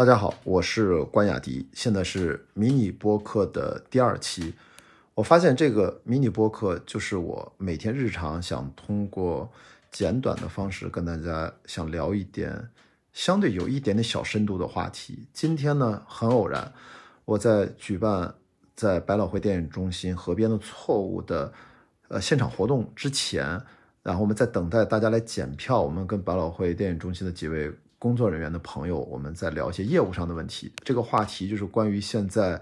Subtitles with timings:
[0.00, 4.54] 大家好，我是关雅迪，现在是迷你播客的第二期。
[5.12, 9.52] 我发现这个迷你播客就是我每天日常想通过
[9.90, 12.70] 简短的方式跟大家想聊一点
[13.12, 15.28] 相对有一点点小深度的话题。
[15.34, 16.72] 今天呢，很偶然，
[17.26, 18.34] 我在举办
[18.74, 21.52] 在百老汇电影中心《河边的错误》的
[22.08, 23.44] 呃现场活动之前，
[24.02, 27.70] 然后我们在等待大家来检票，我们跟百老汇电影中心的几位。
[28.00, 30.72] 工作人员的朋友，我们在聊一些业务上的问题。
[30.82, 32.58] 这个话题就是关于现在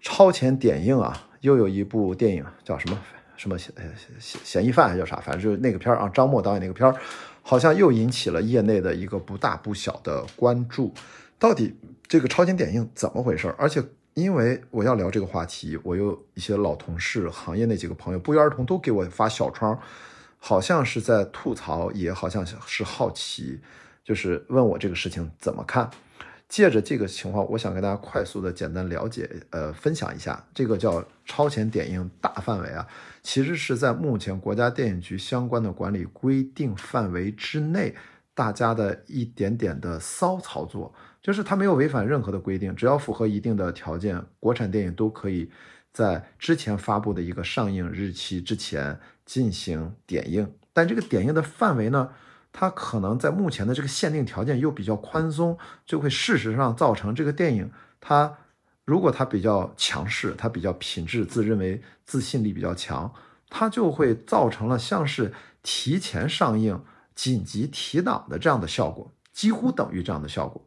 [0.00, 2.98] 超前点映啊，又有一部电影叫什么
[3.36, 3.72] 什么嫌
[4.18, 5.14] 嫌嫌疑犯还叫啥？
[5.20, 7.00] 反正就是那个片儿啊，张默导演那个片儿，
[7.40, 10.92] 好像又引起了业内的一个不大不小的关注。
[11.38, 11.76] 到底
[12.08, 13.54] 这个超前点映怎么回事？
[13.56, 13.80] 而且
[14.14, 19.78] 因为我要聊这个话题，我有一些老同事、行业那几个朋友不约而同都给我发小窗，
[20.36, 23.60] 好像是在吐槽，也好像是好奇。
[24.08, 25.90] 就是问我这个事情怎么看？
[26.48, 32.88] 借着这个情况，我想跟大家快速的简单了解，呃，分享一下这个叫超前点映大范围啊，
[33.22, 37.94] 其实是在目前国家电影局相关的管理规定范围之内，
[38.32, 45.50] 大家的一点点的骚操作，就是它没有违反任何的规定，只要符合一定的条件，国产电影都可以
[45.92, 52.08] 在之前发布的一个上映日期之前进行点映，但这个点映的范围呢？
[52.52, 58.36] 它可能在目前的这个限定条件又比较宽松，就会事实上造成这个电影，它
[58.84, 63.12] 如果它比较强势，它比较品质，自认为自信力比较强，
[63.48, 65.32] 它就会造成了像是
[65.62, 66.82] 提前上映、
[67.14, 70.60] 紧急提档的这样的效果，几乎等于这样的效果。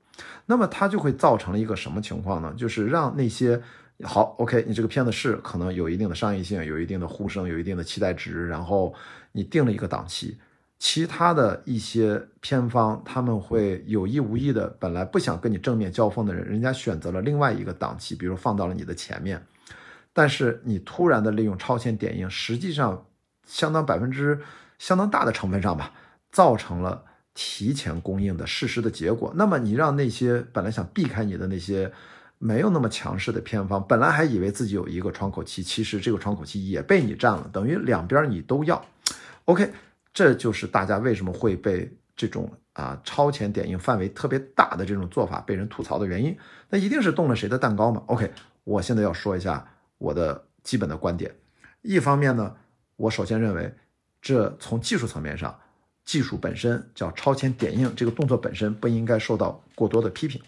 [0.46, 2.54] 那么它就会造成了一个什么情况呢？
[2.56, 3.60] 就是让那些
[4.04, 8.94] 好，OK，你这个片子是可能有一定的商业性，有一定的呼声，有一定的期待值，然后
[9.32, 10.38] 你定了一个档期。
[10.84, 19.46] 其他的一些偏方，他们会有意无意的，本来不想跟你正面交锋的人，人家选择了另外一个档期，比如放到了你的前面，
[20.12, 23.06] 但是你突然的利用超前点映，实际上
[23.46, 24.42] 相当百分之
[24.80, 25.94] 相当大的成分上吧，
[26.32, 27.04] 造成了
[27.36, 29.32] 提前供应的事实的结果。
[29.36, 31.92] 那么你让那些本来想避开你的那些
[32.40, 38.84] 没有那么强势的偏方，本来还以为自己有一个窗口期，其实这个窗口期也被你占了，等于两边你都要。
[39.46, 39.72] OK。
[40.14, 46.38] 这就是大家为什么会被这种啊超前点映范围特别大的这种做法被人吐槽的原因，
[46.70, 48.32] 那一定是动了谁的蛋糕嘛？OK，
[48.64, 49.66] 我现在要说一下
[49.98, 51.34] 我的基本的观点。
[51.82, 52.56] 一方面呢，
[52.96, 53.74] 我首先认为，
[54.22, 55.58] 这从技术层面上，
[56.06, 60.40] 技术本身叫超前点映这个动作本身不应该受到过多的批评。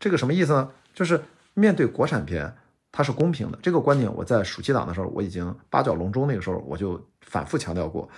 [0.00, 0.70] 这个什么意思呢？
[0.92, 1.22] 就是
[1.54, 2.52] 面对国产片，
[2.90, 3.58] 它是公平的。
[3.62, 8.08] 这个观点我在暑期档的时候我已经八角笼中那个时候我就反复强调过。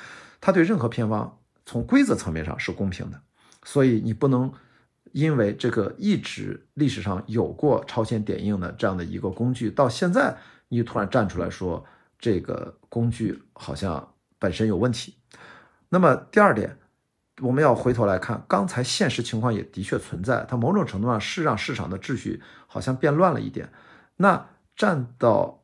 [0.45, 3.23] 它对任何偏方从规则层面上是公平的，
[3.63, 4.53] 所以你不能
[5.13, 10.37] 因为这个一直历史上有过超前点映的这样的一个工具，到现在
[10.67, 11.85] 你突然站出来说
[12.19, 15.17] 这个工具好像本身有问题。
[15.89, 16.77] 那么第二点，
[17.41, 23.71] 我们要回头来看，刚才现实情况也的确存在，它某种程度上是让市场的秩序好像变乱了一点。
[24.17, 25.63] 那站到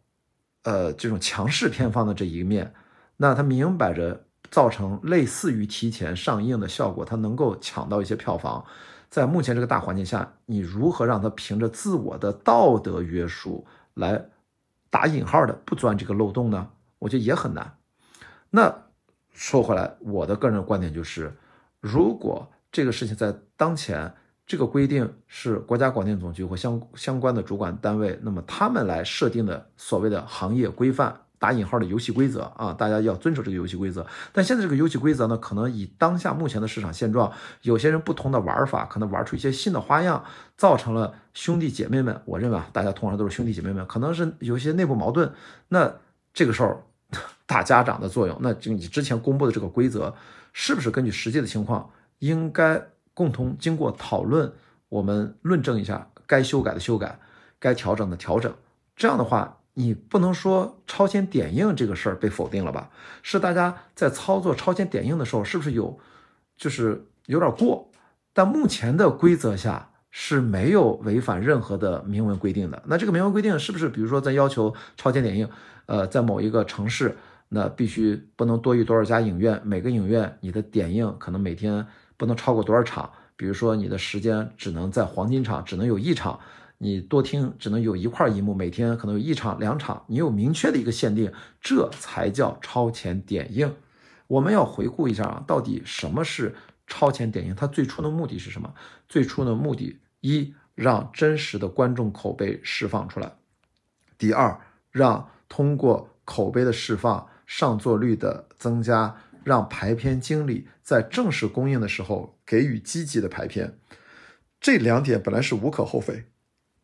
[0.62, 2.72] 呃这种强势偏方的这一面，
[3.16, 4.26] 那他明摆着。
[4.50, 8.64] 造成类似于提前上映的效果，它能够抢到一些票房。
[9.10, 14.22] 在目前这个大环境下，你如何让它凭着自我的道德约束来
[14.90, 16.68] 打引号的不钻这个漏洞呢？
[16.98, 17.76] 我觉得也很难。
[18.50, 18.74] 那
[19.32, 21.34] 说回来，我的个人观点就是，
[21.80, 24.12] 如果这个事情在当前
[24.46, 31.18] 这个规定是国家广电总局或相相关的主管单位，那么他们来设定的所谓的行业规范。
[31.38, 34.06] 打引号的游戏规则啊，大家要遵守这个游戏规则。
[34.32, 37.32] 但现在这个游戏规则呢，可能以当下目前的市场现状，
[37.62, 40.24] 有些人不同的玩法，可能玩出一些新的花样，
[40.56, 45.32] 造成了兄弟姐妹们，我认为啊，大家通常都是兄弟姐妹们，可能是有一些内部矛盾。
[45.68, 45.94] 那
[46.34, 46.82] 这个时候，
[47.46, 50.14] 大家长的作用，那就你之前公布的这个规则，
[50.52, 51.88] 是不是根据实际的情况，
[52.18, 52.82] 应该
[53.14, 54.52] 共同经过讨论，
[54.88, 57.18] 我们论证一下，该修改的修改，
[57.60, 58.52] 该调整的调整，
[58.96, 59.57] 这样的话。
[59.78, 62.90] 你不能说超前点映这个事儿被否定了吧？
[63.22, 65.96] 是大家在操作超前点映的时候，是不是有，
[66.56, 67.88] 就是有点过？
[68.32, 72.82] 但目前的规则下是没有违反任何的明文规定的。
[72.86, 75.48] 那这个明文规定是不是，比如说在要求超前点映，
[75.86, 77.16] 呃，在某一个城市，
[77.48, 81.86] 那必须不能多于多少家影院，每个影院你的点映可能每天
[82.16, 83.08] 不能超过多少场？
[83.36, 86.40] 比如说你的时间只能在黄金场，只能有一场。
[86.78, 93.74] 你多听只能有一块银幕，每天可能有一场两场，你有明确的一个限定，这才叫超前点映。
[94.28, 96.54] 我们要回顾一下啊，到底什么是
[96.86, 97.54] 超前点映？
[97.54, 98.72] 它最初的目的是什么？
[99.08, 103.28] 最初的目的一让真实的观众口碑释放出来；
[104.16, 104.60] 第二，
[104.92, 113.78] 让通过口碑的释放、上座率的增加，让排片经理在正式公映的时候给予积极的排片。
[114.60, 116.24] 这两点本来是无可厚非，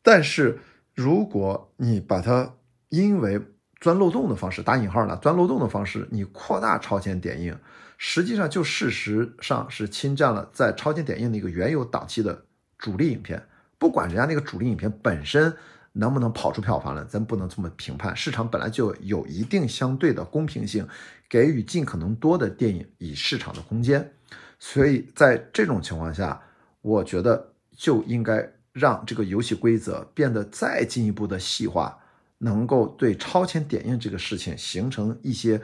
[0.05, 0.61] 但是
[0.95, 2.55] 如果你把它
[2.91, 3.41] 因为
[3.81, 7.59] 钻漏洞的方式打引号呢，钻漏洞的方式，你扩大超前点映，
[7.99, 12.45] 实际上就事实上是侵占了在超前点映的一个原有档期的
[12.79, 13.43] 主力影片。
[13.79, 15.53] 不管人家那个主力影片本身
[15.93, 18.15] 能不能跑出票房来，咱不能这么评判。
[18.15, 20.87] 市场本来就有一定相对的公平性，
[21.29, 24.12] 给予尽可能多的电影以市场的空间。
[24.59, 26.41] 所以在这种情况下，
[26.83, 31.99] 我觉得就应该让这个游戏规则变得再进一步的细化。
[32.38, 35.62] 能够对超前点映这个事情形成一些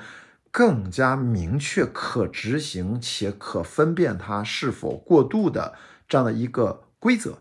[0.50, 5.74] 更加明确、可执行且可分辨它是否过度的
[6.08, 7.36] 这样的一个规则，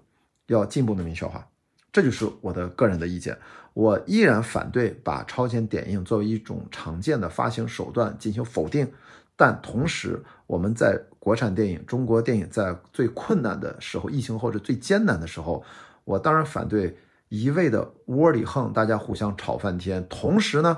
[0.47, 1.47] 要进一步的明确化。
[1.93, 3.37] 这就是我的个人的意见。
[3.73, 8.91] 我依然反对把超前点映作为一种常见的发行手段进行否定，
[9.37, 10.99] 但同时，我们在
[11.29, 15.63] 国产电影、中国电影在最困难的时候，疫情或者最艰难的时候，
[16.05, 16.97] 我当然反对。
[17.29, 20.75] 一味的窝里横，大家互相吵翻天，同时呢，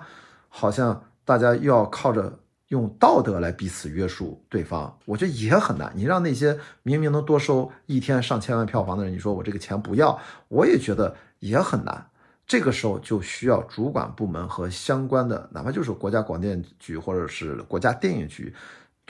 [0.50, 2.38] 好像大家又要靠着
[2.68, 5.89] 用道德来彼此约束对方，我觉得也很难。
[5.95, 10.19] 你让那些明明能多收一天上千万票房的人，你说我这个钱不要，
[10.50, 12.06] 我也觉得也很难。
[12.45, 18.53] 这个时候就需要主管部门和相关的，哪怕就是国家广电局或者是国家电影局，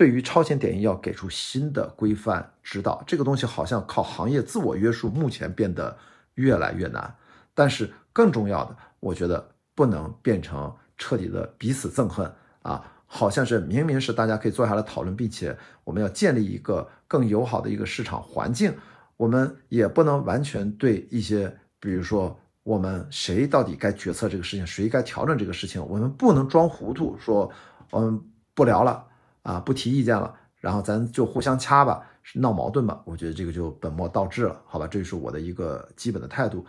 [0.02, 3.04] 对于超前点映要给出新的规范指导。
[3.06, 5.96] 这个东西好像靠行业自我约束，目前变得
[6.34, 7.16] 越来越难。
[7.54, 12.34] 但是更重要的，我觉得不能变成彻底的彼此憎恨
[12.64, 12.84] 啊！
[13.06, 18.76] 好像是明明是大家可以坐下来讨论，并且我们要建立一个更友好的一个市场环境，
[19.18, 27.52] 我们也不能完全对一些，比如说我们谁到底该决策这个事情，谁该调整这个事情，我们不能装糊涂，说
[27.92, 28.20] 我们
[28.56, 29.06] 不聊了
[29.44, 33.02] 啊，不提意见了，然后咱就互相掐吧，是闹矛盾吧。
[33.06, 34.88] 我觉得这个就本末倒置了，好吧？
[34.88, 36.66] 这就是我的一个基本的态度。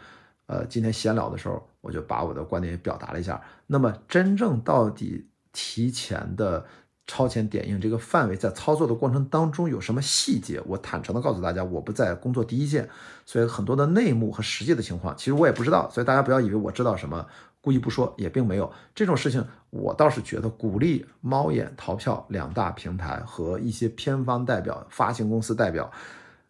[0.46, 3.40] 呃，今天闲聊的时候，我就把我的观点也表达了一下。
[3.66, 6.66] 那么，真正到底提前的
[7.06, 10.60] 超前点映这个范围，在操作的过程当中有什么细节？
[10.66, 12.88] 我坦诚的告诉大家，我不在工作第一线，
[13.24, 15.88] 所以很多的内幕和实际的情况，其实我也不知道。
[15.90, 17.26] 所以大家不要以为我知道什么，
[17.62, 19.42] 故意不说，也并没有这种事情。
[19.70, 25.90] 我倒是觉得，鼓励猫眼、淘票两大平台和一些片方代表、发行公司代表。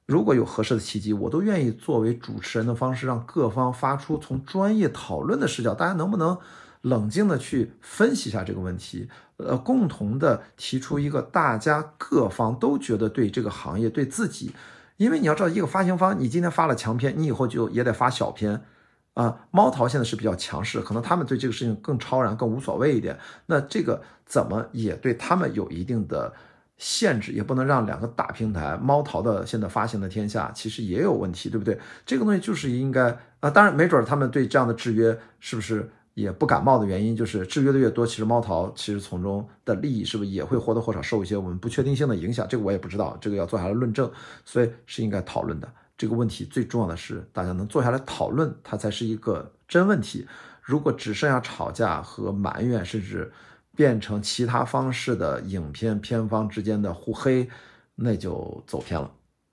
[0.07, 6.37] 如果有合适的契机，我都愿意作为主持人的方式，让各方发出从专业讨论的视角，大家能不能
[6.81, 9.09] 冷静的去分析一下这个问题？
[9.37, 14.53] 呃，共同的提出一个大家各方都觉得对这个行业、对自己，
[14.97, 18.63] 因为你要知道，一个发行方，你今天发了强片，你以后就也得发小片
[19.15, 19.47] 啊。
[19.51, 23.19] 猫淘现在是比较强势，可能他们对这个事情更超然、更无所谓一点。
[23.47, 26.33] 那这个怎么也对他们有一定的。
[26.79, 31.79] 限制也不能让两个大平台猫淘的现在发行的天下，其实也有问题，对不对？
[32.05, 42.49] 这个东西就是应该啊，当然没准他们对这样的制约是不是也不感冒的原因，就是制约的越多，其实猫淘其实从中的利益是不是也会或多或少受一些我们不确定性的影响？
[42.49, 44.11] 这个我也不知道，这个要做下来论证，
[44.45, 45.73] 所以是应该讨论的。
[45.97, 50.27] 这个问题最重要的是大家能坐下来讨论，它才是一个真问题。
[50.61, 53.33] 如果只剩下吵架和埋怨，甚至。
[53.75, 57.49] 变成其他方式的影片片方之间的互黑，
[57.95, 59.11] 那就走偏了。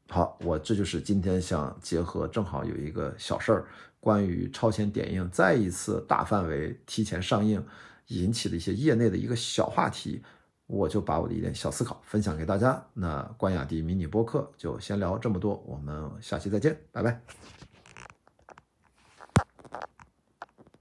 [0.10, 3.66] 好，我这就是今天想结合，正好有一个小事儿，
[3.98, 7.66] 关于超前点映再一次大范围提前上映
[8.08, 10.22] 引起的一些业内的一个小话题，
[10.70, 12.80] 我就把我的一点小思考分享给大家。
[12.94, 17.20] 那关雅迪迷你播客就先聊这么多，我们下期再见，拜拜。